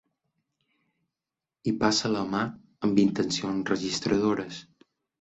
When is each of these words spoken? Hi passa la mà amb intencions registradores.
Hi 1.65 1.75
passa 1.85 2.13
la 2.15 2.25
mà 2.33 2.41
amb 2.91 3.05
intencions 3.07 3.75
registradores. 3.77 4.63